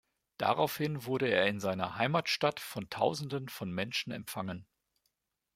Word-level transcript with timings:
Daraufhin 0.39 1.05
wurde 1.05 1.27
er 1.27 1.45
in 1.45 1.59
seiner 1.59 1.95
Heimatstadt 1.99 2.59
von 2.59 2.89
Tausenden 2.89 3.49
von 3.49 3.69
Menschen 3.71 4.11
empfangen. 4.11 4.65